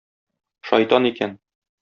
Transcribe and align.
Шайтан 0.69 1.11
икән! 1.11 1.37